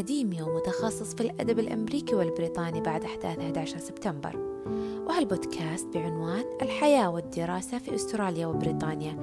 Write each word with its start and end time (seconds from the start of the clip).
أكاديمي 0.00 0.42
ومتخصص 0.42 1.14
في 1.14 1.20
الأدب 1.20 1.58
الأمريكي 1.58 2.14
والبريطاني 2.14 2.80
بعد 2.80 3.04
أحداث 3.04 3.38
11 3.38 3.78
سبتمبر. 3.78 4.36
وهالبودكاست 5.08 5.86
بعنوان 5.94 6.44
الحياة 6.62 7.10
والدراسة 7.10 7.78
في 7.78 7.94
أستراليا 7.94 8.46
وبريطانيا. 8.46 9.16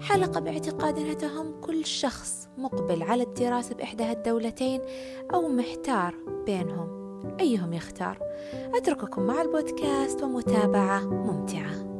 حلقة 0.00 0.40
باعتقاد 0.40 0.98
أنها 0.98 1.14
تهم 1.14 1.60
كل 1.60 1.84
شخص 1.84 2.48
مقبل 2.58 3.02
على 3.02 3.22
الدراسة 3.22 3.74
بإحدى 3.74 4.04
هالدولتين 4.04 4.80
أو 5.34 5.48
محتار 5.48 6.14
بينهم. 6.46 6.88
أيهم 7.40 7.72
يختار؟ 7.72 8.18
أترككم 8.74 9.22
مع 9.22 9.42
البودكاست 9.42 10.22
ومتابعة 10.22 11.00
ممتعة. 11.00 11.91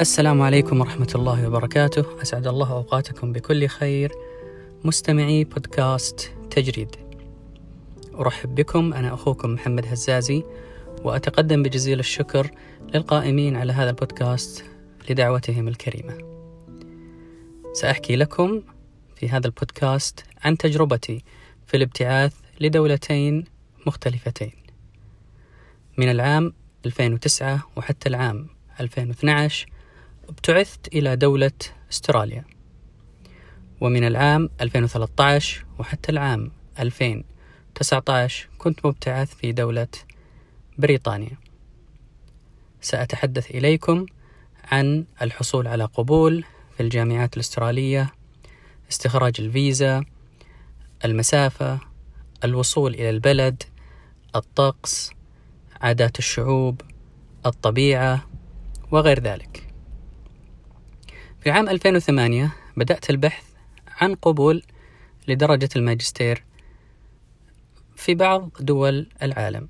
السلام 0.00 0.42
عليكم 0.42 0.80
ورحمة 0.80 1.12
الله 1.14 1.48
وبركاته. 1.48 2.22
أسعد 2.22 2.46
الله 2.46 2.72
أوقاتكم 2.72 3.32
بكل 3.32 3.66
خير. 3.66 4.12
مستمعي 4.84 5.44
بودكاست 5.44 6.32
تجريد. 6.50 6.96
أرحب 8.14 8.54
بكم. 8.54 8.94
أنا 8.94 9.14
أخوكم 9.14 9.50
محمد 9.50 9.86
هزازي 9.86 10.44
وأتقدم 11.04 11.62
بجزيل 11.62 11.98
الشكر 12.00 12.50
للقائمين 12.94 13.56
على 13.56 13.72
هذا 13.72 13.90
البودكاست 13.90 14.64
لدعوتهم 15.10 15.68
الكريمة. 15.68 16.18
سأحكي 17.72 18.16
لكم 18.16 18.62
في 19.16 19.28
هذا 19.28 19.46
البودكاست 19.46 20.24
عن 20.44 20.56
تجربتي 20.56 21.24
في 21.66 21.76
الابتعاث 21.76 22.34
لدولتين 22.60 23.44
مختلفتين. 23.86 24.52
من 25.98 26.10
العام 26.10 26.52
2009 26.86 27.66
وحتى 27.76 28.08
العام 28.08 28.46
2012 28.80 29.75
ابتعثت 30.28 30.88
إلى 30.94 31.16
دولة 31.16 31.52
استراليا. 31.92 32.44
ومن 33.80 34.04
العام 34.04 34.50
2013 34.60 35.64
وحتى 35.78 36.12
العام 36.12 36.50
2019 36.78 38.48
كنت 38.58 38.86
مبتعث 38.86 39.34
في 39.34 39.52
دولة 39.52 39.88
بريطانيا. 40.78 41.38
سأتحدث 42.80 43.50
إليكم 43.50 44.06
عن 44.64 45.04
الحصول 45.22 45.66
على 45.66 45.84
قبول 45.84 46.44
في 46.76 46.82
الجامعات 46.82 47.34
الأسترالية 47.34 48.12
استخراج 48.90 49.34
الفيزا 49.38 50.04
المسافة 51.04 51.80
الوصول 52.44 52.94
إلى 52.94 53.10
البلد 53.10 53.62
الطقس 54.36 55.10
عادات 55.80 56.18
الشعوب 56.18 56.80
الطبيعة 57.46 58.28
وغير 58.90 59.20
ذلك. 59.20 59.65
في 61.46 61.50
عام 61.50 61.68
2008 61.68 62.52
بدأت 62.76 63.10
البحث 63.10 63.44
عن 63.88 64.14
قبول 64.14 64.62
لدرجة 65.28 65.68
الماجستير 65.76 66.44
في 67.96 68.14
بعض 68.14 68.50
دول 68.60 69.08
العالم 69.22 69.68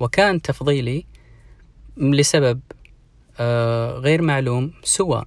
وكان 0.00 0.42
تفضيلي 0.42 1.06
لسبب 1.96 2.60
آه، 3.38 3.92
غير 3.92 4.22
معلوم 4.22 4.72
سوى 4.82 5.24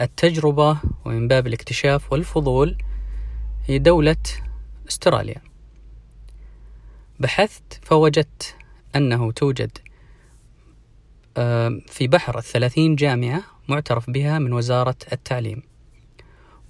التجربة 0.00 0.80
ومن 1.04 1.28
باب 1.28 1.46
الاكتشاف 1.46 2.12
والفضول 2.12 2.78
هي 3.66 3.78
دولة 3.78 4.22
استراليا. 4.88 5.42
بحثت 7.20 7.80
فوجدت 7.82 8.56
أنه 8.96 9.32
توجد 9.32 9.78
في 11.86 12.08
بحر 12.08 12.38
الثلاثين 12.38 12.96
جامعة 12.96 13.57
معترف 13.68 14.10
بها 14.10 14.38
من 14.38 14.52
وزارة 14.52 14.96
التعليم. 15.12 15.62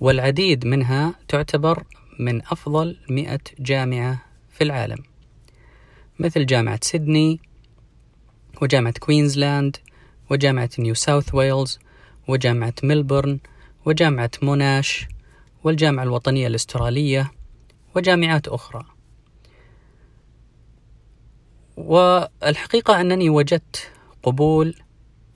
والعديد 0.00 0.66
منها 0.66 1.14
تعتبر 1.28 1.84
من 2.18 2.42
أفضل 2.42 2.96
مئة 3.10 3.40
جامعة 3.58 4.22
في 4.50 4.64
العالم. 4.64 4.98
مثل 6.18 6.46
جامعة 6.46 6.78
سيدني 6.82 7.40
وجامعة 8.62 8.94
كوينزلاند 9.00 9.76
وجامعة 10.30 10.70
نيو 10.78 10.94
ساوث 10.94 11.34
ويلز 11.34 11.78
وجامعة 12.28 12.74
ملبورن 12.82 13.38
وجامعة 13.84 14.30
موناش 14.42 15.06
والجامعة 15.64 16.02
الوطنية 16.02 16.46
الأسترالية 16.46 17.32
وجامعات 17.96 18.48
أخرى. 18.48 18.84
والحقيقة 21.76 23.00
أنني 23.00 23.30
وجدت 23.30 23.90
قبول 24.22 24.74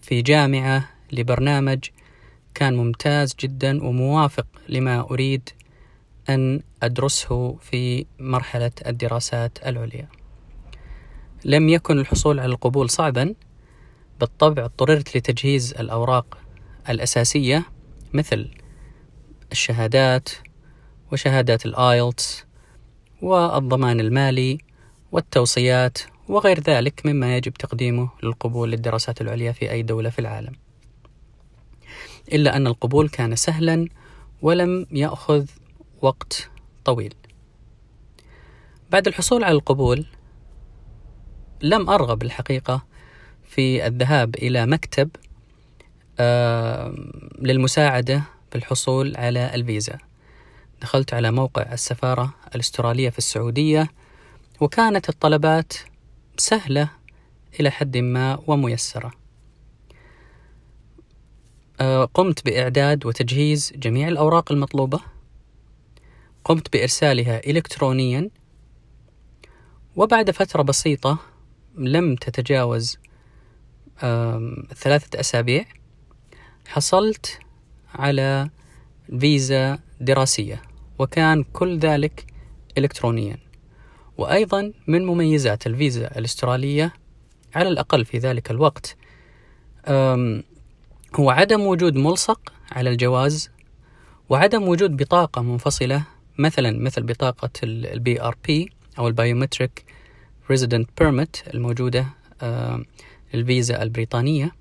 في 0.01 0.22
جامعة 0.22 0.89
لبرنامج 1.12 1.78
كان 2.55 2.77
ممتاز 2.77 3.34
جدا 3.41 3.84
وموافق 3.84 4.47
لما 4.69 5.00
أريد 5.00 5.49
أن 6.28 6.61
أدرسه 6.83 7.56
في 7.56 8.06
مرحلة 8.19 8.73
الدراسات 8.87 9.59
العليا. 9.67 10.09
لم 11.45 11.69
يكن 11.69 11.99
الحصول 11.99 12.41
على 12.41 12.53
القبول 12.53 12.91
صعبا 12.91 13.34
بالطبع 14.21 14.65
اضطررت 14.65 15.17
لتجهيز 15.17 15.75
الأوراق 15.75 16.39
الأساسية 16.89 17.65
مثل 18.12 18.49
الشهادات 19.53 20.28
وشهادات 21.12 21.67
الآيلتس 21.67 22.45
والضمان 23.22 24.01
المالي 24.01 24.59
والتوصيات 25.12 25.99
وغير 26.28 26.61
ذلك 26.61 27.06
مما 27.06 27.37
يجب 27.37 27.53
تقديمه 27.53 28.11
للقبول 28.22 28.71
للدراسات 28.71 29.21
العليا 29.21 29.53
في 29.53 29.71
أي 29.71 29.83
دولة 29.83 30.11
في 30.11 30.19
العالم. 30.19 30.53
إلا 32.32 32.56
أن 32.56 32.66
القبول 32.66 33.09
كان 33.09 33.37
سهلا 33.37 33.88
ولم 34.43 34.87
يأخذ 34.91 35.47
وقت 36.03 36.50
طويل. 36.84 37.15
بعد 38.91 39.06
الحصول 39.06 39.44
على 39.44 39.54
القبول 39.54 40.06
لم 41.62 41.91
أرغب 41.91 42.22
الحقيقة 42.22 42.84
في 43.44 43.87
الذهاب 43.87 44.34
إلى 44.34 44.66
مكتب 44.66 45.10
للمساعدة 47.38 48.22
في 48.50 48.59
الحصول 48.59 49.16
على 49.16 49.54
الفيزا. 49.54 49.98
دخلت 50.82 51.15
على 51.15 51.31
موقع 51.31 51.72
السفارة 51.72 52.34
الأسترالية 52.54 53.10
في 53.10 53.19
السعودية 53.19 53.88
وكانت 54.60 55.09
الطلبات 55.09 55.72
سهلة 56.37 56.88
إلى 57.60 57.71
حد 57.71 57.97
ما 57.97 58.38
وميسرة. 58.47 59.22
آه، 61.82 62.04
قمت 62.04 62.44
بإعداد 62.44 63.06
وتجهيز 63.06 63.72
جميع 63.76 64.09
الأوراق 64.09 64.53
المطلوبة. 64.53 65.00
قمت 66.44 66.72
بإرسالها 66.72 67.47
إلكترونيا 67.47 68.31
وبعد 69.97 70.31
فترة 70.31 70.62
بسيطة 70.62 71.19
لم 71.78 72.16
تتجاوز 72.16 72.98
ثلاثة 74.75 75.21
أسابيع 75.21 75.65
حصلت 76.69 77.38
على 77.94 78.50
فيزا 79.21 79.78
دراسية 80.00 80.62
وكان 80.98 81.42
كل 81.42 81.78
ذلك 81.78 82.26
إلكترونيا 82.78 83.38
وأيضا 84.19 84.72
من 84.87 85.06
مميزات 85.06 85.66
الفيزا 85.66 86.19
الأسترالية 86.19 86.92
على 87.54 87.69
الأقل 87.69 88.04
في 88.04 88.19
ذلك 88.19 88.50
الوقت 88.50 88.97
هو 91.16 91.30
عدم 91.30 91.60
وجود 91.60 91.97
ملصق 91.97 92.53
على 92.72 92.91
الجواز 92.91 93.50
وعدم 94.28 94.68
وجود 94.68 94.97
بطاقة 94.97 95.42
منفصلة 95.42 96.04
مثلا 96.38 96.78
مثل 96.78 97.03
بطاقة 97.03 97.50
ال 97.65 98.22
BRP 98.22 98.72
أو 98.98 99.09
ال 99.09 99.16
biometric 99.16 99.84
residence 100.51 100.89
permit 100.98 101.36
الموجودة 101.54 102.06
الفيزا 103.34 103.82
البريطانية 103.82 104.53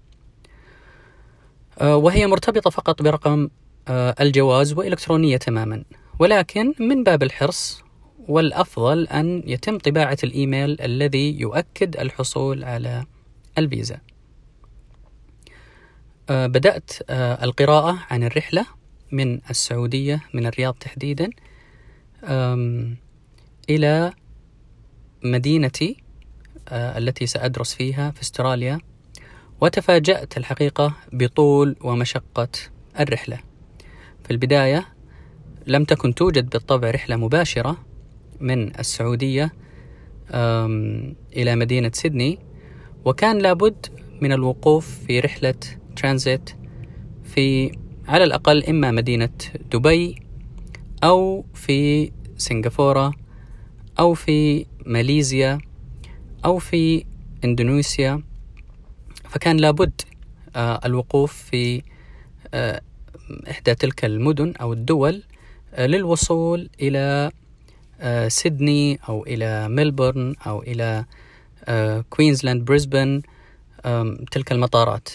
وهي 1.81 2.27
مرتبطة 2.27 2.69
فقط 2.69 3.01
برقم 3.01 3.49
الجواز 3.89 4.73
وإلكترونية 4.73 5.37
تماما 5.37 5.83
ولكن 6.19 6.73
من 6.79 7.03
باب 7.03 7.23
الحرص 7.23 7.83
والأفضل 8.27 9.07
أن 9.07 9.43
يتم 9.45 9.77
طباعة 9.77 10.17
الإيميل 10.23 10.81
الذي 10.81 11.39
يؤكد 11.39 11.97
الحصول 11.97 12.63
على 12.63 13.05
الفيزا. 13.57 13.97
آه، 16.31 16.47
بدأت 16.47 16.91
آه، 17.09 17.43
القراءة 17.43 17.99
عن 18.09 18.23
الرحلة 18.23 18.65
من 19.11 19.39
السعودية 19.49 20.23
من 20.33 20.45
الرياض 20.45 20.73
تحديدا 20.73 21.29
إلى 23.69 24.13
مدينتي 25.23 25.97
آه، 26.69 26.97
التي 26.97 27.25
سأدرس 27.25 27.73
فيها 27.73 28.11
في 28.11 28.21
استراليا 28.21 28.79
وتفاجأت 29.61 30.37
الحقيقة 30.37 30.93
بطول 31.13 31.75
ومشقة 31.81 32.49
الرحلة. 32.99 33.39
في 34.23 34.31
البداية 34.31 34.87
لم 35.67 35.83
تكن 35.83 36.15
توجد 36.15 36.49
بالطبع 36.49 36.91
رحلة 36.91 37.15
مباشرة 37.15 37.77
من 38.39 38.79
السعودية 38.79 39.53
إلى 41.33 41.55
مدينة 41.55 41.91
سيدني 41.93 42.39
وكان 43.05 43.37
لابد 43.37 43.85
من 44.21 44.31
الوقوف 44.31 44.99
في 45.05 45.19
رحلة 45.19 45.80
ترانزيت 45.95 46.49
في 47.23 47.71
على 48.07 48.23
الأقل 48.23 48.63
إما 48.63 48.91
مدينة 48.91 49.29
دبي 49.71 50.15
أو 51.03 51.45
في 51.53 52.11
سنغافورة 52.37 53.13
أو 53.99 54.13
في 54.13 54.65
ماليزيا 54.85 55.59
أو 56.45 56.57
في 56.57 57.05
إندونيسيا. 57.43 58.23
فكان 59.29 59.57
لابد 59.57 60.01
آه، 60.55 60.79
الوقوف 60.85 61.33
في 61.33 61.81
آه، 62.53 62.81
إحدى 63.49 63.75
تلك 63.75 64.05
المدن 64.05 64.53
أو 64.61 64.73
الدول 64.73 65.23
آه، 65.73 65.85
للوصول 65.87 66.69
إلى 66.81 67.31
سيدني 68.27 68.99
أو 69.09 69.23
إلى 69.27 69.69
ملبورن 69.69 70.35
أو 70.47 70.61
إلى 70.63 71.05
كوينزلاند 72.09 72.65
بريسبن 72.65 73.21
تلك 74.31 74.51
المطارات. 74.51 75.09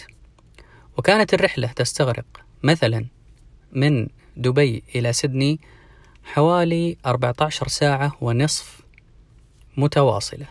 وكانت 0.97 1.33
الرحلة 1.33 1.67
تستغرق. 1.67 2.25
مثلا 2.63 3.05
من 3.71 4.07
دبي 4.37 4.83
إلى 4.95 5.13
سيدني 5.13 5.59
حوالي 6.23 6.97
14 7.05 7.67
ساعة 7.67 8.15
ونصف 8.21 8.81
متواصلة. 9.77 10.45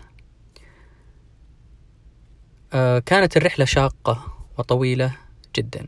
آه، 2.73 2.99
كانت 2.99 3.37
الرحلة 3.37 3.65
شاقة 3.65 4.25
وطويلة 4.59 5.17
جدا. 5.57 5.87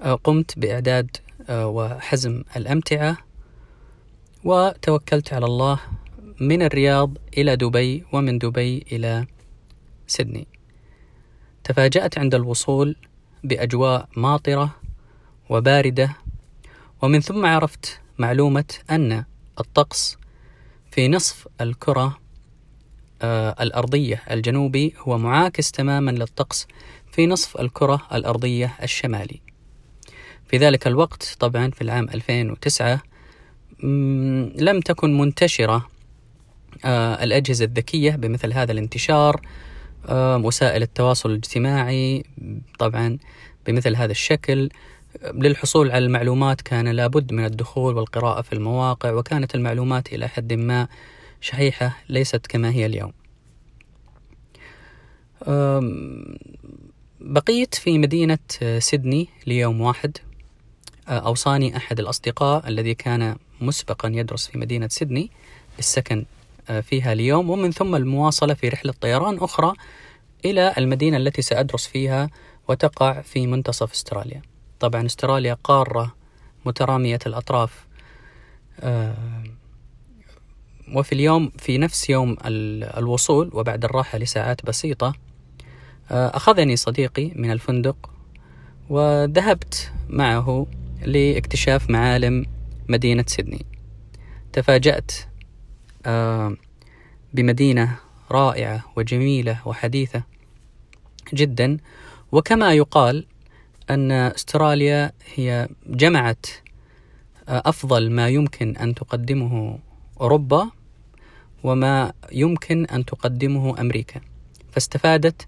آه، 0.00 0.14
قمت 0.14 0.58
بإعداد 0.58 1.16
آه، 1.48 1.66
وحزم 1.66 2.42
الأمتعة 2.56 3.16
وتوكلت 4.44 5.32
على 5.32 5.46
الله 5.46 5.80
من 6.40 6.62
الرياض 6.62 7.18
إلى 7.38 7.56
دبي 7.56 8.04
ومن 8.12 8.38
دبي 8.38 8.84
إلى 8.92 9.26
سيدني. 10.06 10.46
تفاجأت 11.66 12.18
عند 12.18 12.34
الوصول 12.34 12.96
بأجواء 13.44 14.08
ماطرة 14.16 14.74
وباردة 15.50 16.16
ومن 17.02 17.20
ثم 17.20 17.46
عرفت 17.46 18.00
معلومة 18.18 18.64
أن 18.90 19.24
الطقس 19.60 20.16
في 20.90 21.08
نصف 21.08 21.48
الكرة 21.60 22.18
آه 23.22 23.56
الأرضية 23.60 24.22
الجنوبي 24.30 24.94
هو 24.98 25.18
معاكس 25.18 25.72
تماما 25.72 26.10
للطقس 26.10 26.66
في 27.12 27.26
نصف 27.26 27.60
الكرة 27.60 28.06
الأرضية 28.12 28.72
الشمالي. 28.82 29.40
في 30.48 30.56
ذلك 30.56 30.86
الوقت 30.86 31.36
طبعا 31.40 31.70
في 31.70 31.82
العام 31.82 32.08
2009 32.14 33.02
لم 34.62 34.80
تكن 34.84 35.18
منتشرة 35.18 35.88
آه 36.84 37.24
الأجهزة 37.24 37.64
الذكية 37.64 38.10
بمثل 38.10 38.52
هذا 38.52 38.72
الانتشار 38.72 39.40
وسائل 40.14 40.82
التواصل 40.82 41.30
الاجتماعي 41.30 42.24
طبعا 42.78 43.18
بمثل 43.66 43.96
هذا 43.96 44.12
الشكل 44.12 44.68
للحصول 45.34 45.90
على 45.90 46.04
المعلومات 46.04 46.60
كان 46.60 46.88
لابد 46.88 47.32
من 47.32 47.44
الدخول 47.44 47.96
والقراءة 47.96 48.42
في 48.42 48.52
المواقع 48.52 49.12
وكانت 49.12 49.54
المعلومات 49.54 50.12
إلى 50.12 50.28
حد 50.28 50.52
ما 50.52 50.88
شحيحة 51.40 51.96
ليست 52.08 52.46
كما 52.46 52.70
هي 52.70 52.86
اليوم. 52.86 53.12
بقيت 57.20 57.74
في 57.74 57.98
مدينة 57.98 58.38
سيدني 58.78 59.28
ليوم 59.46 59.80
واحد 59.80 60.18
أوصاني 61.08 61.76
أحد 61.76 62.00
الأصدقاء 62.00 62.68
الذي 62.68 62.94
كان 62.94 63.36
مسبقا 63.60 64.08
يدرس 64.14 64.46
في 64.46 64.58
مدينة 64.58 64.88
سيدني 64.88 65.30
بالسكن 65.76 66.24
فيها 66.82 67.12
اليوم. 67.12 67.50
ومن 67.50 67.70
ثم 67.70 67.94
المواصلة 67.94 68.54
في 68.54 68.68
رحلة 68.68 68.94
طيران 69.00 69.38
أخرى 69.38 69.72
إلى 70.44 70.74
المدينة 70.78 71.16
التي 71.16 71.42
سأدرس 71.42 71.86
فيها 71.86 72.30
وتقع 72.68 73.20
في 73.20 73.46
منتصف 73.46 73.92
استراليا. 73.92 74.42
طبعا 74.80 75.06
استراليا 75.06 75.54
قارة 75.64 76.14
مترامية 76.66 77.18
الأطراف 77.26 77.86
آه، 78.80 79.14
وفي 80.94 81.12
اليوم 81.12 81.52
في 81.58 81.78
نفس 81.78 82.10
يوم 82.10 82.36
الوصول 82.44 83.50
وبعد 83.52 83.84
الراحة 83.84 84.18
لساعات 84.18 84.66
بسيطة 84.66 85.14
آه، 86.10 86.36
أخذني 86.36 86.76
صديقي 86.76 87.30
من 87.34 87.50
الفندق 87.50 88.10
وذهبت 88.88 89.92
معه 90.08 90.66
لاكتشاف 91.02 91.90
معالم 91.90 92.46
مدينة 92.88 93.24
سيدني. 93.26 93.66
تفاجأت 94.52 95.12
آه، 95.12 95.35
بمدينة 97.32 97.98
رائعة 98.30 98.84
وجميلة 98.96 99.68
وحديثة 99.68 100.22
جدا. 101.34 101.76
وكما 102.32 102.74
يقال 102.74 103.26
أن 103.90 104.10
استراليا 104.12 105.12
هي 105.34 105.68
جمعت 105.86 106.46
آه، 107.48 107.62
أفضل 107.66 108.10
ما 108.10 108.28
يمكن 108.28 108.76
أن 108.76 108.94
تقدمه 108.94 109.78
أوروبا 110.20 110.70
وما 111.64 112.12
يمكن 112.32 112.86
أن 112.86 113.04
تقدمه 113.04 113.80
أمريكا. 113.80 114.20
فاستفادت 114.72 115.46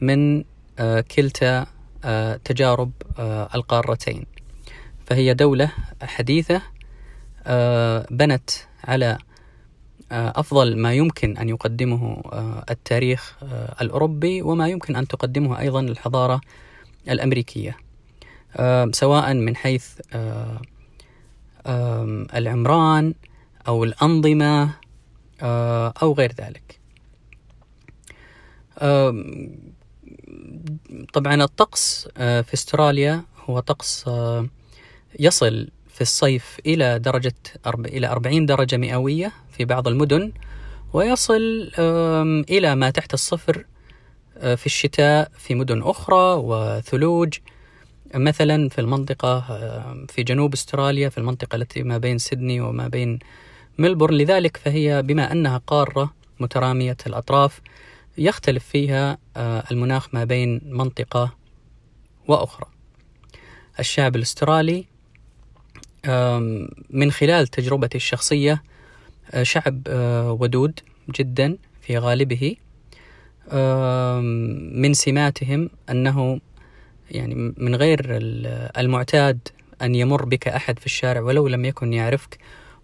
من 0.00 0.44
آه، 0.78 1.00
كلتا 1.00 1.66
آه، 2.04 2.40
تجارب 2.44 2.90
القارتين. 3.54 4.26
فهي 5.06 5.34
دولة 5.34 5.70
حديثة 6.02 6.62
بنت 8.10 8.50
على 8.84 9.18
أفضل 10.12 10.76
ما 10.76 10.94
يمكن 10.94 11.36
أن 11.36 11.48
يقدمه 11.48 12.22
التاريخ 12.70 13.38
الأوروبي 13.80 14.42
وما 14.42 14.68
يمكن 14.68 14.96
أن 14.96 15.08
تقدمه 15.08 15.58
أيضا 15.60 15.80
الحضارة 15.80 16.40
الأمريكية. 17.08 17.76
سواء 18.92 19.34
من 19.34 19.56
حيث 19.56 20.00
العمران 22.34 23.14
أو 23.68 23.84
الأنظمة 23.84 24.70
أو 26.02 26.12
غير 26.12 26.32
ذلك. 26.32 26.80
طبعا 31.12 31.42
الطقس 31.44 32.08
في 32.16 32.54
استراليا 32.54 33.24
هو 33.44 33.60
طقس 33.60 34.10
يصل 35.20 35.68
في 35.92 36.00
الصيف 36.00 36.58
إلى 36.66 36.98
درجة 36.98 37.34
إلى 37.66 38.06
40 38.06 38.46
درجة 38.46 38.76
مئوية 38.76 39.32
في 39.52 39.64
بعض 39.64 39.88
المدن 39.88 40.32
ويصل 40.92 41.70
إلى 42.50 42.74
ما 42.74 42.90
تحت 42.90 43.14
الصفر 43.14 43.64
آه، 44.38 44.54
في 44.54 44.66
الشتاء 44.66 45.30
في 45.38 45.54
مدن 45.54 45.82
أخرى 45.82 46.34
وثلوج. 46.44 47.38
مثلا 48.14 48.68
في 48.68 48.80
المنطقة 48.80 49.40
في 50.08 50.22
جنوب 50.22 50.52
أستراليا 50.52 51.08
في 51.08 51.18
المنطقة 51.18 51.56
التي 51.56 51.82
ما 51.82 51.98
بين 51.98 52.18
سيدني 52.18 52.60
وما 52.60 52.88
بين 52.88 53.18
ملبورن. 53.78 54.14
لذلك 54.14 54.56
فهي 54.56 55.02
بما 55.02 55.32
أنها 55.32 55.58
قارة 55.66 56.14
مترامية 56.40 56.96
الأطراف 57.06 57.60
يختلف 58.18 58.64
فيها 58.64 59.18
آه، 59.36 59.64
المناخ 59.70 60.14
ما 60.14 60.24
بين 60.24 60.60
منطقة 60.64 61.34
وأخرى. 62.28 62.66
الشعب 63.80 64.16
الأسترالي 64.16 64.91
من 66.90 67.10
خلال 67.10 67.46
تجربتي 67.46 67.96
الشخصية 67.96 68.62
شعب 69.42 69.82
ودود 70.40 70.80
جدا 71.14 71.58
في 71.80 71.98
غالبه. 71.98 72.56
من 74.72 74.94
سماتهم 74.94 75.70
أنه 75.90 76.40
يعني 77.10 77.54
من 77.56 77.74
غير 77.74 78.00
المعتاد 78.78 79.48
أن 79.82 79.94
يمر 79.94 80.24
بك 80.24 80.48
أحد 80.48 80.78
في 80.78 80.86
الشارع 80.86 81.20
ولو 81.20 81.48
لم 81.48 81.64
يكن 81.64 81.92
يعرفك 81.92 82.38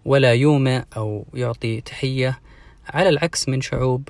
ولا 0.05 0.33
يومئ 0.33 0.81
أو 0.97 1.25
يعطي 1.33 1.81
تحية 1.81 2.39
على 2.89 3.09
العكس 3.09 3.49
من 3.49 3.61
شعوب 3.61 4.09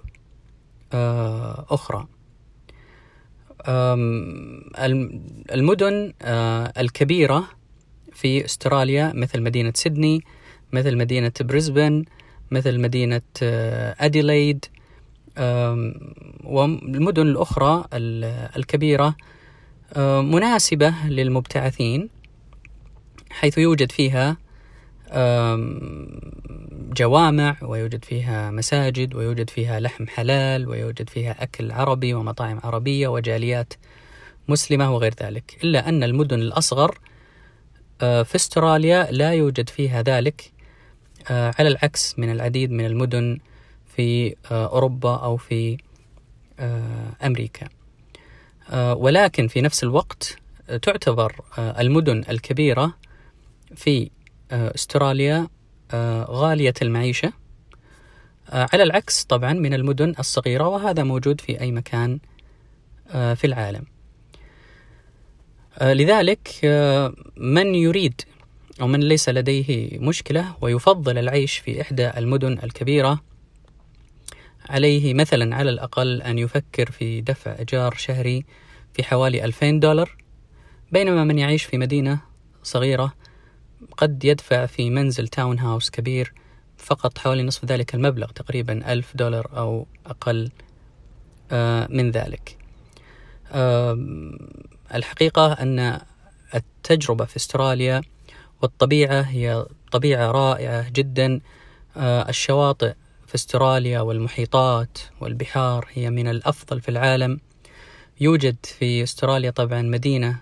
آه، 0.94 1.66
أخرى. 1.70 2.08
المدن 5.52 6.14
آه، 6.22 6.74
الكبيرة 6.78 7.48
في 8.20 8.46
أستراليا 8.46 9.12
مثل 9.16 9.42
مدينة 9.42 9.74
سيدني 9.76 10.24
مثل 10.74 10.98
مدينة 10.98 11.32
بريسبن 11.42 12.06
مثل 12.52 12.80
مدينة 12.80 13.22
آه، 13.44 13.96
أديلايد 14.00 14.66
والمدن 16.44 17.28
الأخرى 17.28 17.86
الكبيرة. 18.56 19.16
مناسبة 20.22 20.94
للمبتعثين 21.06 22.10
حيث 23.30 23.58
يوجد 23.58 23.92
فيها 23.92 24.38
جوامع 26.98 27.56
ويوجد 27.62 28.06
فيها 28.06 28.52
مساجد 28.52 29.16
ويوجد 29.16 29.50
فيها 29.50 29.80
لحم 29.80 30.08
حلال 30.08 30.68
ويوجد 30.68 31.10
فيها 31.10 31.44
أكل 31.44 31.72
عربي 31.72 32.14
ومطاعم 32.14 32.60
عربية 32.64 33.08
وجاليات 33.08 33.74
مسلمة 34.48 34.94
وغير 34.94 35.14
ذلك. 35.24 35.58
إلا 35.64 35.90
أن 35.90 36.04
المدن 36.04 36.40
الأصغر 36.40 37.00
في 38.00 38.36
استراليا 38.36 39.08
لا 39.12 39.34
يوجد 39.34 39.70
فيها 39.70 40.02
ذلك 40.02 40.52
على 41.30 41.68
العكس 41.68 42.20
من 42.20 42.32
العديد 42.32 42.72
من 42.72 42.86
المدن 42.86 43.40
في 43.96 44.36
آه، 44.52 44.68
أوروبا 44.68 45.16
أو 45.16 45.38
في 45.38 45.78
آه، 46.60 47.12
أمريكا. 47.24 47.68
ولكن 48.74 49.48
في 49.48 49.62
نفس 49.62 49.84
الوقت 49.84 50.38
تعتبر 50.82 51.42
المدن 51.58 52.24
الكبيرة 52.30 52.94
في 53.76 54.10
استراليا 54.52 55.48
غالية 56.30 56.74
المعيشة. 56.82 57.34
على 58.50 58.84
العكس 58.84 59.24
طبعا 59.24 59.54
من 59.54 59.74
المدن 59.74 60.14
الصغيرة 60.20 60.68
وهذا 60.68 61.04
موجود 61.04 61.42
في 61.42 61.62
أي 61.62 61.72
مكان 61.72 62.20
في 63.12 63.44
العالم. 63.44 63.86
لذلك 65.82 66.50
من 67.38 67.76
يريد 67.76 68.22
أو 68.82 68.88
من 68.88 69.00
ليس 69.00 69.30
لديه 69.30 70.00
مشكلة 70.00 70.56
ويفضل 70.62 71.18
العيش 71.18 71.58
في 71.58 71.82
إحدى 71.82 72.10
المدن 72.18 72.60
الكبيرة 72.64 73.22
عليه 74.70 75.14
مثلا 75.14 75.56
على 75.56 75.70
الأقل 75.70 76.22
أن 76.22 76.40
يفكر 76.40 76.92
في 76.92 77.22
دفع 77.22 77.56
إيجار 77.60 77.96
شهري 77.96 78.46
في 78.94 79.04
حوالي 79.04 79.46
2000 79.46 79.72
دولار 79.72 80.16
بينما 80.92 81.24
من 81.24 81.40
يعيش 81.40 81.64
في 81.64 81.78
مدينة 81.78 82.20
صغيرة 82.64 83.14
قد 83.98 84.26
يدفع 84.26 84.66
في 84.66 84.90
منزل 84.90 85.28
تاون 85.28 85.60
هاوس 85.60 85.90
كبير 85.90 86.34
فقط 86.78 87.18
حوالي 87.18 87.44
نصف 87.44 87.66
ذلك 87.66 87.96
المبلغ 87.96 88.28
تقريبا 88.28 88.94
ألف 88.94 89.16
دولار 89.16 89.50
أو 89.58 89.88
أقل 90.06 90.52
آه، 91.52 91.88
من 91.90 92.12
ذلك. 92.12 92.58
الحقيقة 94.94 95.54
أن 95.54 96.00
التجربة 96.56 97.26
في 97.26 97.36
استراليا 97.36 98.02
والطبيعة 98.62 99.22
هي 99.22 99.66
طبيعة 99.92 100.32
رائعة 100.32 100.90
جدا. 100.90 101.42
آه، 101.98 102.30
الشواطئ 102.30 102.94
في 103.28 103.36
استراليا 103.36 104.02
والمحيطات 104.02 104.98
والبحار 105.22 105.88
هي 105.94 106.10
من 106.10 106.28
الأفضل 106.28 106.82
في 106.82 106.90
العالم. 106.90 107.40
يوجد 108.22 108.56
في 108.64 109.04
استراليا 109.04 109.52
طبعا 109.52 109.82
مدينة 109.82 110.42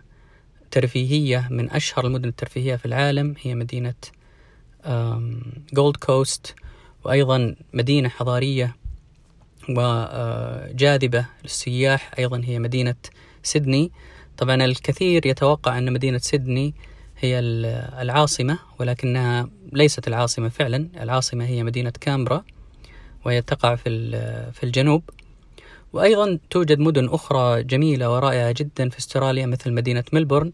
ترفيهية 0.71 1.47
من 1.51 1.71
أشهر 1.71 2.05
المدن 2.05 2.29
الترفيهية 2.29 2.75
في 2.75 2.85
العالم 2.85 3.35
هي 3.41 3.55
مدينة 3.55 3.93
جولد 5.73 5.97
كوست 5.97 6.55
وأيضا 7.03 7.55
مدينة 7.73 8.09
حضارية 8.09 8.75
وجاذبة 9.69 11.25
للسياح. 11.43 12.11
أيضا 12.19 12.41
هي 12.45 12.59
مدينة 12.59 12.95
سيدني. 13.43 13.91
طبعا 14.37 14.55
الكثير 14.65 15.25
يتوقع 15.25 15.77
أن 15.77 15.93
مدينة 15.93 16.17
سيدني 16.17 16.73
هي 17.19 17.39
العاصمة 18.01 18.59
ولكنها 18.79 19.49
ليست 19.73 20.07
العاصمة 20.07 20.49
فعلا. 20.49 20.89
العاصمة 21.01 21.45
هي 21.45 21.63
مدينة 21.63 21.93
كامبرا 22.01 22.43
وهي 23.25 23.41
تقع 23.41 23.75
في 23.75 24.11
في 24.51 24.63
الجنوب. 24.63 25.03
وأيضا 25.93 26.39
توجد 26.49 26.79
مدن 26.79 27.09
أخرى 27.09 27.63
جميلة 27.63 28.13
ورائعة 28.13 28.55
جدا 28.57 28.89
في 28.89 28.97
استراليا 28.99 29.45
مثل 29.45 29.73
مدينة 29.73 30.03
ملبورن. 30.13 30.51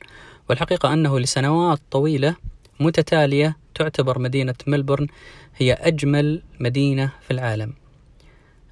والحقيقة 0.49 0.93
أنه 0.93 1.19
لسنوات 1.19 1.79
طويلة 1.91 2.35
متتالية 2.79 3.57
تعتبر 3.75 4.19
مدينة 4.19 4.55
ملبورن 4.67 5.07
هي 5.57 5.73
أجمل 5.73 6.41
مدينة 6.59 7.11
في 7.21 7.31
العالم. 7.31 7.73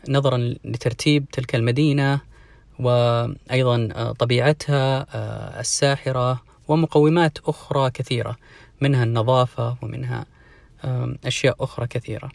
نظرا 0.09 0.37
لترتيب 0.65 1.25
تلك 1.31 1.55
المدينة 1.55 2.30
وأيضا 2.81 4.11
طبيعتها 4.19 5.05
آه، 5.13 5.59
الساحرة 5.59 6.41
ومقومات 6.67 7.37
أخرى 7.45 7.89
كثيرة 7.91 8.37
منها 8.81 9.03
النظافة 9.03 9.75
ومنها 9.81 10.25
أشياء 11.25 11.55
أخرى 11.59 11.87
كثيرة. 11.87 12.31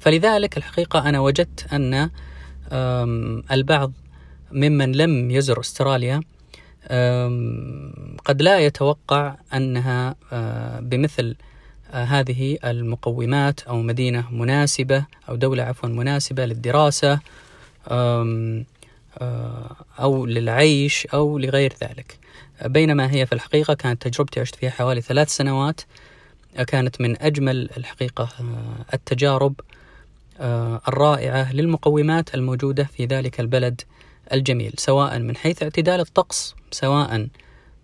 فلذلك 0.00 0.56
الحقيقة 0.56 1.08
أنا 1.08 1.20
وجدت 1.20 1.72
أن 1.72 2.10
البعض 3.52 3.92
ممن 4.52 4.92
لم 4.92 5.30
يزر 5.30 5.60
أستراليا 5.60 6.20
قد 8.24 8.42
لا 8.42 8.58
يتوقع 8.58 9.36
أنها 9.54 10.16
بمثل 10.80 11.36
هذه 11.90 12.58
المقومات 12.64 13.60
أو 13.62 13.82
مدينة 13.82 14.32
مناسبة 14.32 15.04
أو 15.28 15.36
دولة 15.36 15.62
عفوا 15.62 15.88
مناسبة 15.88 16.46
للدراسة. 16.46 17.20
أو 20.00 20.26
للعيش 20.26 21.06
أو 21.06 21.38
لغير 21.38 21.72
ذلك. 21.82 22.18
بينما 22.64 23.12
هي 23.12 23.26
في 23.26 23.32
الحقيقة 23.32 23.74
كانت 23.74 24.08
تجربتي 24.08 24.40
عشت 24.40 24.54
فيها 24.54 24.70
حوالي 24.70 25.00
ثلاث 25.00 25.28
سنوات 25.28 25.80
كانت 26.66 27.00
من 27.00 27.22
أجمل 27.22 27.70
الحقيقة 27.76 28.28
التجارب 28.94 29.54
آه، 30.40 30.80
الرائعة 30.88 31.52
للمقومات 31.52 32.34
الموجودة 32.34 32.84
في 32.84 33.04
ذلك 33.06 33.40
البلد 33.40 33.80
الجميل 34.32 34.72
سواء 34.78 35.18
من 35.18 35.36
حيث 35.36 35.62
اعتدال 35.62 36.00
الطقس 36.00 36.54
سواء 36.70 37.28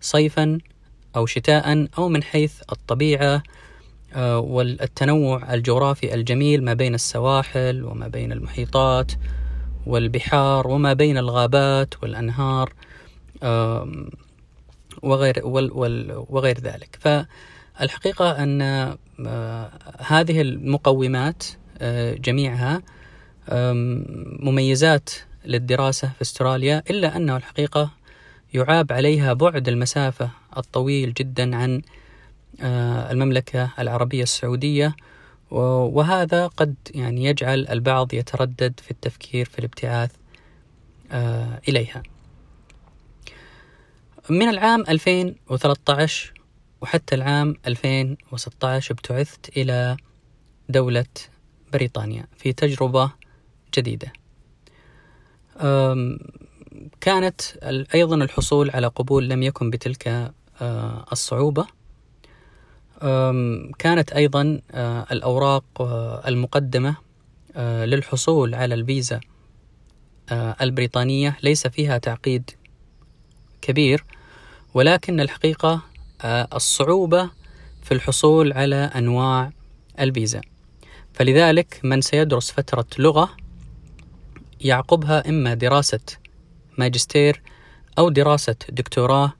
صيفا 0.01 0.57
أو 1.15 1.25
شتاء 1.25 1.87
أو 1.97 2.09
من 2.09 2.23
حيث 2.23 2.53
الطبيعة 2.71 3.43
آه، 4.13 4.39
والتنوع 4.39 5.53
الجغرافي 5.53 6.13
الجميل 6.13 6.63
ما 6.63 6.73
بين 6.73 6.95
السواحل 6.95 7.83
وما 7.83 8.07
بين 8.07 8.31
المحيطات 8.31 9.11
والبحار 9.85 10.67
وما 10.67 10.93
بين 10.93 11.17
الغابات 11.17 11.93
والأنهار 12.03 12.73
وغير 15.03 15.41
وغير 16.29 16.59
ذلك. 16.59 16.99
فالحقيقة 16.99 18.43
أن 18.43 18.61
آه، 19.27 19.71
هذه 19.97 20.41
المقومات 20.41 21.43
آه، 21.81 22.13
جميعها 22.13 22.81
مميزات 24.39 25.09
للدراسة 25.45 26.07
في 26.07 26.21
أستراليا 26.21 26.83
إلا 26.89 27.17
أنه 27.17 27.37
الحقيقة 27.37 27.91
يعاب 28.53 28.91
عليها 28.91 29.33
بعد 29.33 29.67
المسافة 29.67 30.29
الطويل 30.57 31.13
جدا 31.13 31.55
عن 31.55 31.81
آه، 32.61 33.11
المملكة 33.11 33.69
العربية 33.79 34.23
السعودية 34.23 34.95
وهذا 35.51 36.47
قد 36.47 36.75
يعني 36.95 37.25
يجعل 37.25 37.67
البعض 37.67 38.13
يتردد 38.13 38.79
في 38.79 38.91
التفكير 38.91 39.45
في 39.45 39.59
الابتعاث 39.59 40.11
آه، 41.11 41.61
إليها. 41.67 42.03
من 44.29 44.49
العام 44.49 44.81
2013 44.89 46.33
وحتى 46.81 47.15
العام 47.15 47.55
2016 47.67 48.93
ابتعثت 48.93 49.57
إلى 49.57 49.97
دولة 50.69 51.05
بريطانيا 51.73 52.27
في 52.37 52.53
تجربة 52.53 53.11
جديدة. 53.77 54.13
كانت 57.01 57.41
أيضا 57.93 58.15
الحصول 58.15 58.71
على 58.71 58.87
قبول 58.87 59.29
لم 59.29 59.43
يكن 59.43 59.69
بتلك 59.69 60.07
آه، 60.61 61.05
الصعوبة. 61.11 61.67
كانت 63.79 64.11
أيضا 64.11 64.61
آه، 64.71 65.05
الأوراق 65.11 65.63
آه، 65.81 66.27
المقدمة 66.27 66.95
للحصول 67.57 68.55
على 68.55 68.73
الفيزا 68.75 69.19
البريطانية. 70.31 71.37
ليس 71.43 71.67
فيها 71.67 71.97
تعقيد 71.97 72.51
كبير 73.61 74.05
ولكن 74.73 75.19
الحقيقة 75.19 75.81
الصعوبة 76.25 77.29
في 77.83 77.93
الحصول 77.93 78.53
على 78.53 78.75
أنواع 78.75 79.51
الفيزا. 79.99 80.41
فلذلك 81.13 81.79
من 81.83 82.01
سيدرس 82.01 82.51
فترة 82.51 82.85
لغة 82.97 83.29
يعقبها 84.61 85.29
إما 85.29 85.53
دراسة 85.53 85.99
ماجستير 86.77 87.41
أو 87.97 88.09
دراسة 88.09 88.55
دكتوراه 88.69 89.33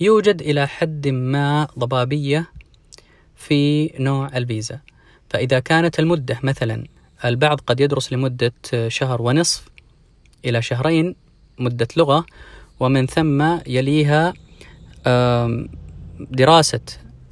يوجد 0.00 0.42
إلى 0.42 0.68
حد 0.68 1.08
ما 1.08 1.68
ضبابية 1.78 2.55
في 3.36 3.90
نوع 3.98 4.36
الفيزا 4.36 4.80
فإذا 5.30 5.58
كانت 5.58 5.98
المدة 5.98 6.38
مثلا 6.42 6.86
البعض 7.24 7.60
قد 7.60 7.80
يدرس 7.80 8.12
لمدة 8.12 8.52
شهر 8.88 9.22
ونصف 9.22 9.68
إلى 10.44 10.62
شهرين 10.62 11.16
مدة 11.58 11.88
لغة 11.96 12.26
ومن 12.80 13.06
ثم 13.06 13.58
يليها 13.66 14.32
دراسة 16.20 16.80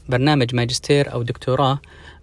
برنامج 0.09 0.55
ماجستير 0.55 1.13
أو 1.13 1.23
دكتوراه. 1.23 1.79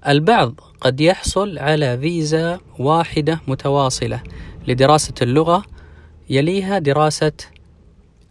البعض 0.08 0.60
قد 0.82 1.02
يحصل 1.02 1.60
على 1.60 1.98
فيزا 1.98 2.60
واحدة 2.80 3.42
متواصلة 3.48 4.24
لدراسة 4.68 5.14
اللغة 5.22 5.66
يليها 6.30 6.80
دراسة 6.80 7.32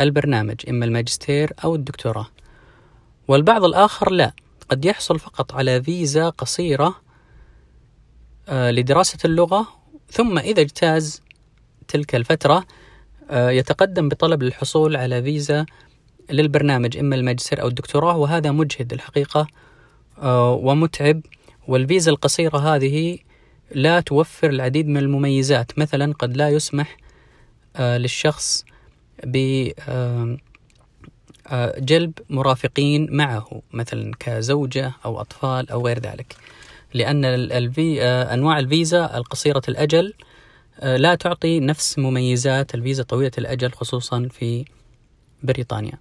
البرنامج 0.00 0.56
إما 0.68 0.84
الماجستير 0.84 1.52
أو 1.64 1.74
الدكتوراه. 1.74 2.26
والبعض 3.28 3.64
الآخر 3.64 4.10
لا. 4.10 4.32
قد 4.70 4.84
يحصل 4.84 5.18
فقط 5.18 5.54
على 5.54 5.82
فيزا 5.82 6.28
قصيرة 6.28 6.94
آه، 8.48 8.70
لدراسة 8.70 9.18
اللغة 9.24 9.68
ثم 10.10 10.38
إذا 10.38 10.60
اجتاز 10.60 11.22
تلك 11.88 12.14
الفترة 12.14 12.64
آه، 13.30 13.50
يتقدم 13.50 14.08
بطلب 14.08 14.42
للحصول 14.42 14.96
على 14.96 15.22
فيزا 15.22 15.66
للبرنامج 16.30 16.96
إما 16.96 17.16
الماجستير 17.16 17.62
أو 17.62 17.68
الدكتوراه 17.68 18.16
وهذا 18.16 18.50
مجهد 18.50 18.92
الحقيقة 18.92 19.46
آه، 20.18 20.52
ومتعب. 20.52 21.20
والفيزا 21.68 22.10
القصيرة 22.10 22.58
هذه 22.58 23.18
لا 23.74 24.00
توفر 24.00 24.50
العديد 24.50 24.88
من 24.88 24.96
المميزات. 24.96 25.78
مثلا 25.78 26.12
قد 26.12 26.36
لا 26.36 26.48
يسمح 26.48 26.96
للشخص 27.78 28.64
بجلب 31.52 32.12
مرافقين 32.30 33.16
معه 33.16 33.62
مثلا 33.72 34.12
كزوجة 34.20 34.92
أو 35.04 35.20
أطفال 35.20 35.70
أو 35.70 35.86
غير 35.86 35.98
ذلك. 35.98 36.36
لأن 36.94 37.24
الفي 37.24 38.02
أنواع 38.04 38.58
الفيزا 38.58 39.16
القصيرة 39.16 39.62
الأجل 39.68 40.14
لا 40.82 41.14
تعطي 41.14 41.60
نفس 41.60 41.98
مميزات 41.98 42.74
الفيزا 42.74 43.02
طويلة 43.02 43.30
الأجل 43.38 43.72
خصوصا 43.72 44.28
في 44.32 44.64
بريطانيا. 45.42 45.98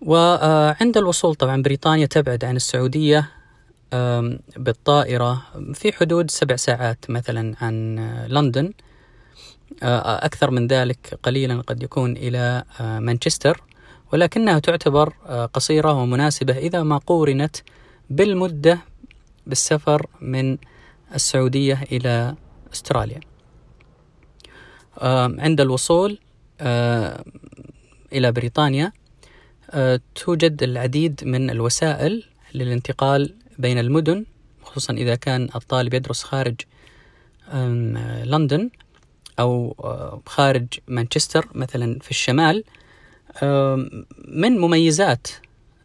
وعند 0.00 0.96
الوصول 0.96 1.34
طبعا 1.34 1.62
بريطانيا 1.62 2.06
تبعد 2.06 2.44
عن 2.44 2.56
السعودية 2.56 3.30
بالطائرة 4.56 5.42
في 5.74 5.92
حدود 5.92 6.30
سبع 6.30 6.56
ساعات 6.56 7.10
مثلا 7.10 7.54
عن 7.60 7.96
لندن. 8.28 8.72
أكثر 9.82 10.50
من 10.50 10.66
ذلك 10.66 11.18
قليلا 11.22 11.60
قد 11.60 11.82
يكون 11.82 12.16
إلى 12.16 12.64
مانشستر 12.80 13.62
ولكنها 14.12 14.58
تعتبر 14.58 15.08
قصيرة 15.52 15.92
ومناسبة 15.92 16.58
إذا 16.58 16.82
ما 16.82 16.98
قورنت 16.98 17.56
بالمدة 18.10 18.78
بالسفر 19.46 20.06
من 20.20 20.58
السعودية 21.14 21.82
إلى 21.92 22.34
أستراليا. 22.72 23.20
عند 25.38 25.60
الوصول 25.60 26.18
إلى 28.12 28.32
بريطانيا 28.32 28.92
توجد 30.14 30.62
العديد 30.62 31.24
من 31.24 31.50
الوسائل 31.50 32.24
للانتقال 32.54 33.34
بين 33.58 33.78
المدن 33.78 34.24
خصوصا 34.62 34.92
إذا 34.92 35.14
كان 35.14 35.48
الطالب 35.54 35.94
يدرس 35.94 36.22
خارج 36.22 36.54
لندن. 38.24 38.70
أو 39.40 40.22
خارج 40.26 40.66
مانشستر 40.88 41.48
مثلا 41.54 41.98
في 41.98 42.10
الشمال 42.10 42.64
من 44.28 44.58
مميزات 44.58 45.28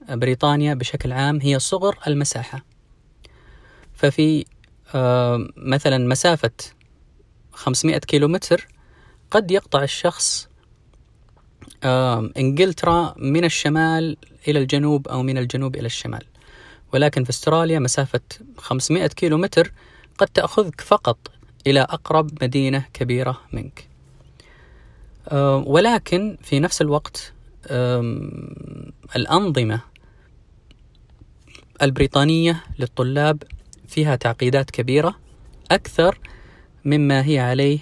بريطانيا 0.10 0.74
بشكل 0.74 1.12
عام 1.12 1.40
هي 1.42 1.60
صغر 1.60 1.98
المساحة. 2.08 2.66
ففي 3.94 4.46
مثلا 5.58 5.98
مسافة 5.98 6.52
500 7.52 7.98
كيلومتر 7.98 8.68
قد 9.32 9.52
يقطع 9.52 9.84
الشخص 9.84 10.50
إنجلترا 12.38 13.16
من 13.18 13.46
الشمال 13.46 14.18
إلى 14.48 14.60
الجنوب 14.60 15.08
أو 15.08 15.24
من 15.24 15.38
الجنوب 15.38 15.76
إلى 15.76 15.86
الشمال. 15.86 16.24
ولكن 16.94 17.24
في 17.24 17.30
أستراليا 17.30 17.80
مسافة 17.80 18.22
500 18.58 19.08
كيلومتر 19.08 19.72
قد 20.18 20.28
تأخذك 20.28 20.82
فقط 20.82 21.18
إلى 21.68 21.82
أقرب 21.82 22.44
مدينة 22.44 22.86
كبيرة 22.94 23.42
منك. 23.54 23.88
ولكن 25.66 26.38
في 26.42 26.60
نفس 26.60 26.82
الوقت 26.82 27.34
الأنظمة 29.16 29.82
البريطانية 31.82 32.64
للطلاب 32.80 33.44
فيها 33.88 34.16
تعقيدات 34.16 34.72
كبيرة 34.72 35.16
أكثر 35.72 36.20
مما 36.86 37.26
هي 37.26 37.40
عليه 37.40 37.80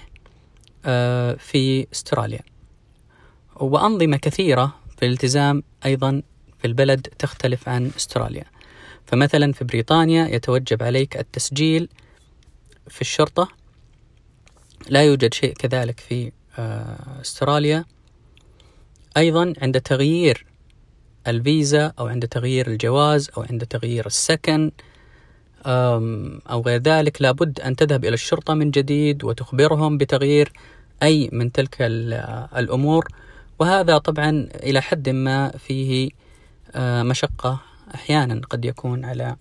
في 1.38 1.88
استراليا. 1.94 2.42
وأنظمة 3.56 4.18
كثيرة 4.18 4.76
في 4.98 5.06
الالتزام 5.06 5.64
أيضا 5.86 6.22
في 6.60 6.68
البلد 6.68 7.02
تختلف 7.02 7.70
عن 7.70 7.92
استراليا. 7.98 8.46
فمثلا 9.06 9.52
في 9.52 9.64
بريطانيا 9.64 10.28
يتوجب 10.28 10.84
عليك 10.84 11.18
التسجيل 11.18 11.90
في 12.88 13.02
الشرطة 13.02 13.48
لا 14.90 15.04
يوجد 15.04 15.34
شيء 15.34 15.54
كذلك 15.54 16.00
في 16.00 16.32
استراليا. 17.22 17.86
أيضا 19.18 19.54
عند 19.62 19.82
تغيير 19.82 20.46
الفيزا 21.28 21.94
أو 22.00 22.08
عند 22.08 22.28
تغيير 22.28 22.68
الجواز 22.68 23.30
أو 23.38 23.46
عند 23.52 23.66
تغيير 23.66 24.06
السكن 24.06 24.72
أو 25.66 26.62
غير 26.62 26.82
ذلك 26.82 27.22
لابد 27.22 27.60
أن 27.60 27.76
تذهب 27.76 28.06
إلى 28.06 28.14
الشرطة 28.14 28.54
من 28.54 28.72
جديد 28.72 29.24
وتخبرهم 29.24 29.98
بتغيير 29.98 30.52
أي 31.04 31.30
من 31.32 31.52
تلك 31.52 31.78
الأمور. 32.58 33.08
وهذا 33.60 33.98
طبعا 33.98 34.48
إلى 34.56 34.82
حد 34.82 35.10
ما 35.10 35.50
فيه 35.50 36.10
مشقة 36.78 37.62
أحيانا 37.96 38.42
قد 38.50 38.66
يكون 38.66 39.06
على 39.06 39.36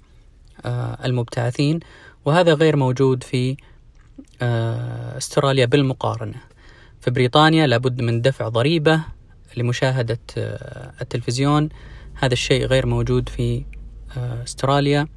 المبتعثين. 1.04 1.80
وهذا 2.24 2.54
غير 2.54 2.76
موجود 2.76 3.22
في 3.22 3.56
استراليا 5.16 5.66
بالمقارنة. 5.66 6.40
في 7.00 7.10
بريطانيا 7.10 7.66
لابد 7.66 8.00
من 8.00 8.22
دفع 8.22 8.48
ضريبة 8.48 9.00
لمشاهدة 9.56 10.18
التلفزيون. 11.00 11.68
هذا 12.14 12.32
الشيء 12.32 12.66
غير 12.66 12.86
موجود 12.86 13.28
في 13.28 13.64
استراليا. 14.16 15.08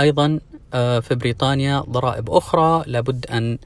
أيضا 0.00 0.40
في 0.72 1.14
بريطانيا 1.14 1.80
ضرائب 1.80 2.30
أخرى 2.30 2.84
لابد 2.86 3.26
أن 3.26 3.58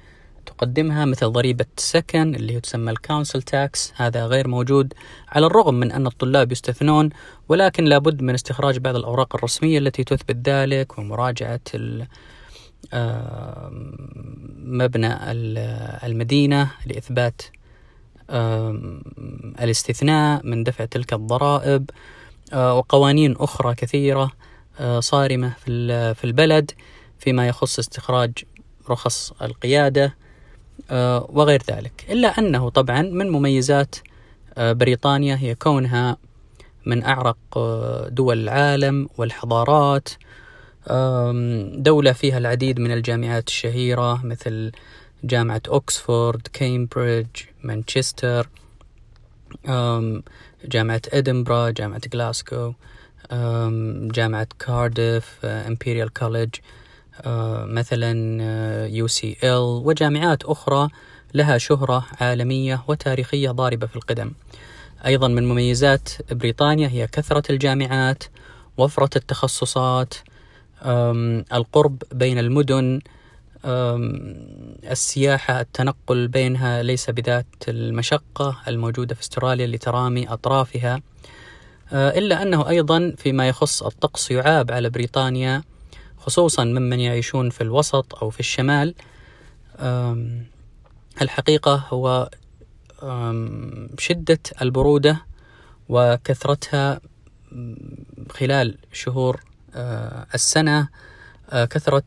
تقدمها 0.47 1.05
مثل 1.05 1.29
ضريبة 1.29 1.65
السكن 1.79 2.35
اللي 2.35 2.61
تسمى 2.61 2.91
ال 2.91 2.97
council 2.97 3.43
tax 3.43 3.93
هذا 3.97 4.27
غير 4.27 4.49
موجود 4.49 4.95
على 5.29 5.47
الرغم 5.47 5.75
من 5.75 5.93
أن 5.93 6.07
الطلاب 6.07 6.53
يستثنون 6.53 7.11
ولكن 7.49 7.85
لابد 7.85 8.23
من 8.23 8.35
استخراج 8.35 8.79
بعض 8.79 8.97
الأوراق 8.97 9.37
الرسمية 9.37 9.79
التي 9.79 10.05
تثبت 10.05 10.49
ذلك 10.49 10.99
ومراجعة 10.99 11.61
مبنى 14.65 15.17
المدينة 16.07 16.71
لإثبات 16.87 17.43
الاستثناء 19.61 20.47
من 20.47 20.65
دفع 20.65 20.85
تلك 20.85 21.13
الضرائب 21.13 21.91
وقوانين 22.55 23.37
أخرى 23.37 23.75
كثيرة 23.75 24.33
صارمة 24.99 25.53
في 26.15 26.25
البلد 26.25 26.71
فيما 27.19 27.49
يخص 27.49 27.79
استخراج 27.79 28.33
رخص 28.91 29.33
القيادة 29.43 30.15
وغير 31.29 31.63
ذلك. 31.71 32.07
إلا 32.11 32.29
أنه 32.29 32.69
طبعا 32.69 33.03
من 33.03 33.31
مميزات 33.31 33.97
بريطانيا 34.59 35.37
هي 35.37 35.55
كونها 35.55 36.17
من 36.87 37.05
أعرق 37.05 37.37
دول 38.09 38.39
العالم 38.39 39.09
والحضارات 39.17 40.09
دولة 41.75 42.13
فيها 42.13 42.39
العديد 42.39 42.81
من 42.81 42.93
الجامعات 42.93 43.49
الشهيرة 43.49 44.27
مثل 44.27 44.73
جامعة 45.25 45.63
أوكسفورد، 45.69 46.49
كامبريدج، 46.53 47.41
مانشستر، 47.63 48.49
جامعة 50.65 51.03
إدنبرا، 51.13 51.71
جامعة 51.71 52.01
غلاسكو، 52.15 52.73
جامعة 54.13 54.49
كارديف، 54.59 55.45
إمبيريال 55.45 56.13
كوليدج، 56.13 56.55
مثلا 57.67 58.13
UCL 58.87 59.83
وجامعات 59.85 60.45
أخرى 60.45 60.89
لها 61.35 61.59
شهرة 61.59 62.07
عالمية 62.21 62.85
وتاريخية 62.89 63.51
ضاربة 63.51 63.87
في 63.87 63.97
القدم. 63.97 64.33
أيضا 65.07 65.29
من 65.29 65.49
مميزات 65.49 66.09
بريطانيا 66.31 66.89
هي 66.89 67.07
كثرة 67.07 67.53
الجامعات، 67.53 68.25
وفرة 68.77 69.11
التخصصات، 69.17 70.15
القرب 71.53 72.03
بين 72.13 72.39
المدن 72.39 73.01
السياحة 74.91 75.61
التنقل 75.61 76.29
بينها 76.29 76.83
ليس 76.83 77.11
بذات 77.11 77.47
المشقة 77.69 78.57
الموجودة 78.69 79.15
في 79.15 79.21
استراليا 79.21 79.67
لترامي 79.67 80.29
أطرافها 80.29 81.01
إلا 81.93 82.43
أنه 82.43 82.69
أيضا 82.69 83.15
فيما 83.19 83.49
يخص 83.49 83.83
الطقس 83.83 84.31
يعاب 84.31 84.73
على 84.73 84.91
بريطانيا 84.91 85.63
خصوصا 86.19 86.65
ممن 86.65 87.01
يعيشون 87.01 87.51
في 87.51 87.61
الوسط 87.61 88.15
أو 88.15 88.31
في 88.31 88.41
الشمال. 88.41 88.95
الحقيقة 91.23 91.85
هو 91.89 92.31
شدة 93.99 94.39
البرودة 94.63 95.27
وكثرتها 95.89 97.01
خلال 98.31 98.79
شهور 98.93 99.41
السنة 100.35 100.89
كثرة 101.53 102.05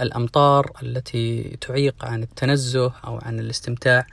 الأمطار 0.00 0.70
التي 0.82 1.58
تعيق 1.60 2.04
عن 2.04 2.22
التنزه 2.22 2.92
أو 3.04 3.18
عن 3.22 3.40
الاستمتاع 3.40 4.06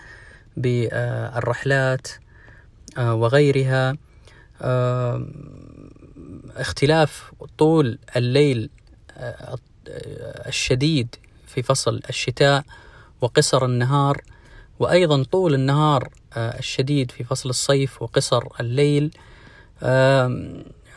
بالرحلات 0.57 2.07
وغيرها. 2.97 3.97
اختلاف 6.57 7.31
طول 7.57 7.99
الليل 8.15 8.69
الشديد 10.47 11.15
في 11.47 11.63
فصل 11.63 12.01
الشتاء 12.09 12.63
وقصر 13.21 13.65
النهار 13.65 14.21
وأيضا 14.79 15.23
طول 15.23 15.53
النهار 15.53 16.09
الشديد 16.37 17.11
في 17.11 17.23
فصل 17.23 17.49
الصيف 17.49 18.01
وقصر 18.01 18.43
الليل. 18.59 19.11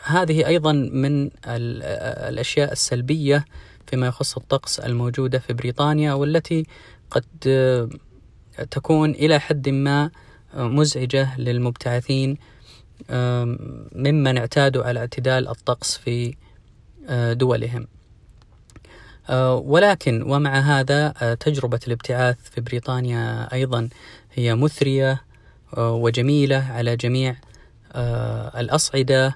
هذه 0.05 0.47
أيضا 0.47 0.71
من 0.71 1.29
الأشياء 1.47 2.71
السلبية 2.71 3.45
فيما 3.87 4.07
يخص 4.07 4.37
الطقس 4.37 4.79
الموجودة 4.79 5.39
في 5.39 5.53
بريطانيا 5.53 6.13
والتي 6.13 6.65
قد 7.11 7.25
تكون 8.71 9.11
إلى 9.11 9.39
حد 9.39 9.69
ما 9.69 10.11
مزعجة 10.53 11.39
للمبتعثين 11.39 12.37
ممن 13.95 14.37
اعتادوا 14.37 14.83
على 14.83 14.99
اعتدال 14.99 15.47
الطقس 15.47 15.97
في 15.97 16.35
دولهم. 17.31 17.87
ولكن 19.53 20.21
ومع 20.21 20.59
هذا 20.59 21.09
تجربة 21.39 21.79
الابتعاث 21.87 22.37
في 22.51 22.61
بريطانيا 22.61 23.53
أيضا 23.53 23.89
هي 24.33 24.55
مثرية 24.55 25.21
وجميلة 25.77 26.57
على 26.57 26.95
جميع 26.95 27.35
الأصعدة. 28.55 29.35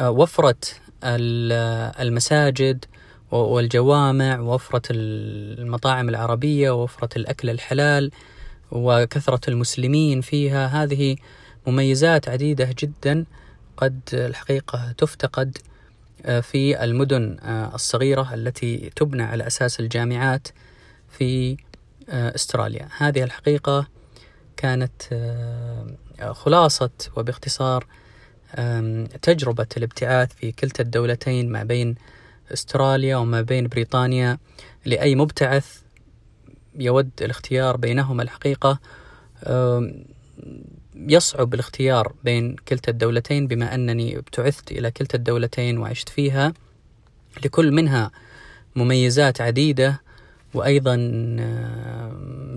وفرت 0.00 0.80
المساجد 1.04 2.84
والجوامع 3.30 4.40
ووفرة 4.40 4.82
المطاعم 4.90 6.08
العربية 6.08 6.70
ووفرة 6.70 7.08
الأكل 7.16 7.50
الحلال 7.50 8.10
وكثرة 8.70 9.50
المسلمين 9.50 10.20
فيها. 10.20 10.66
هذه 10.66 11.16
مميزات 11.66 12.28
عديدة 12.28 12.74
جدا 12.78 13.24
قد 13.76 14.00
الحقيقة 14.12 14.92
تفتقد 14.98 15.58
آه، 16.26 16.40
في 16.40 16.84
المدن 16.84 17.36
آه، 17.42 17.74
الصغيرة 17.74 18.34
التي 18.34 18.90
تبنى 18.96 19.22
على 19.22 19.46
أساس 19.46 19.80
الجامعات 19.80 20.48
في 21.10 21.56
آه، 22.08 22.34
استراليا. 22.34 22.88
هذه 22.96 23.22
الحقيقة 23.22 23.86
كانت 24.56 25.02
خلاصة 26.32 26.90
وباختصار 27.16 27.86
تجربة 29.22 29.66
الابتعاث 29.76 30.32
في 30.32 30.52
كلتا 30.52 30.82
الدولتين 30.82 31.52
ما 31.52 31.64
بين 31.64 31.94
استراليا 32.52 33.16
وما 33.16 33.40
بين 33.42 33.68
بريطانيا 33.68 34.38
لأي 34.84 35.14
مبتعث 35.14 35.82
يود 36.74 37.10
الاختيار 37.20 37.76
بينهما 37.76 38.22
الحقيقة. 38.22 38.78
يصعب 40.96 41.54
الاختيار 41.54 42.12
بين 42.24 42.56
كلتا 42.68 42.90
الدولتين 42.90 43.46
بما 43.46 43.74
أنني 43.74 44.18
ابتعثت 44.18 44.72
إلى 44.72 44.90
كلتا 44.90 45.16
الدولتين 45.18 45.78
وعشت 45.78 46.08
فيها. 46.08 46.52
لكل 47.44 47.72
منها 47.72 48.10
مميزات 48.76 49.40
عديدة 49.40 50.00
وأيضا 50.54 50.96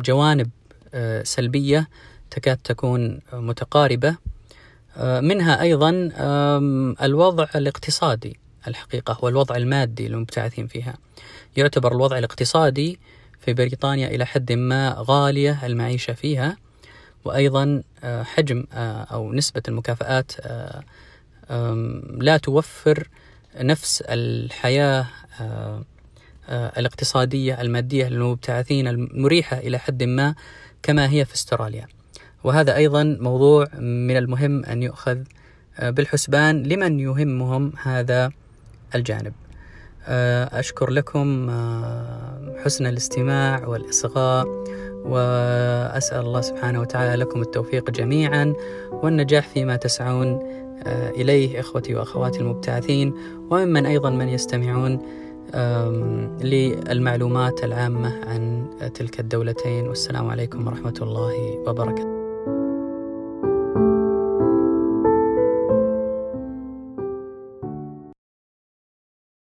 جوانب 0.05 0.49
آه، 0.93 1.23
سلبية 1.23 1.89
تكاد 2.31 2.58
تكون 2.58 3.19
متقاربة. 3.34 4.15
منها 4.99 5.62
أيضا 5.62 6.12
الوضع 7.01 7.47
الاقتصادي 7.55 8.39
الحقيقة 8.67 9.17
والوضع 9.21 9.55
المادي 9.55 10.08
للمبتعثين 10.08 10.67
فيها. 10.67 10.97
يعتبر 11.58 11.91
الوضع 11.91 12.17
الاقتصادي 12.17 12.99
في 13.39 13.53
بريطانيا 13.53 14.08
إلى 14.08 14.25
حد 14.25 14.51
ما 14.51 14.95
غالية 14.97 15.65
المعيشة 15.65 16.13
فيها 16.13 16.58
وأيضا 17.25 17.84
آه، 18.03 18.23
حجم 18.23 18.65
آه، 18.73 19.03
أو 19.03 19.34
نسبة 19.34 19.62
المكافآت 19.67 20.31
آه، 20.41 20.84
لا 22.17 22.38
توفر 22.38 23.08
نفس 23.58 24.03
الحياة 24.08 25.08
الاقتصادية 26.49 27.62
المادية 27.62 28.08
للمبتعثين 28.08 28.88
المريحة 28.88 29.58
إلى 29.58 29.79
حد 29.79 30.03
ما 30.03 30.36
كما 30.84 31.10
هي 31.10 31.25
في 31.25 31.34
استراليا. 31.34 31.88
وهذا 32.45 32.75
أيضا 32.75 33.17
موضوع 33.19 33.65
من 33.79 34.17
المهم 34.17 34.65
أن 34.65 34.84
يؤخذ 34.84 35.17
بالحسبان 35.81 36.63
لمن 36.63 36.99
يهمهم 36.99 37.71
هذا 37.84 38.31
الجانب. 38.95 39.34
أشكر 40.53 40.89
لكم 40.89 41.49
حسن 42.63 42.86
الاستماع 42.86 43.67
والإصغاء 43.67 44.45
وأسأل 45.05 46.19
الله 46.19 46.41
سبحانه 46.41 46.81
وتعالى 46.81 47.23
لكم 47.23 47.41
التوفيق 47.41 47.89
جميعا 47.89 48.53
والنجاح 48.91 49.47
فيما 49.47 49.75
تسعون 49.75 50.55
آه، 50.88 51.10
إليه 51.10 51.60
إخوتي 51.60 51.95
وأخواتي 51.95 52.39
المبتعثين 52.39 53.13
وممن 53.51 53.86
أيضا 53.86 54.10
من 54.10 54.29
يستمعون 54.29 54.99
للمعلومات 56.41 57.63
العامة 57.63 58.25
عن 58.25 58.69
تلك 58.93 59.19
الدولتين. 59.19 59.88
والسلام 59.88 60.29
عليكم 60.29 60.67
ورحمة 60.67 60.95
الله 61.01 61.63
وبركاته. 61.67 62.14